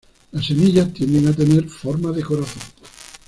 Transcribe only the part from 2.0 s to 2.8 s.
de corazón.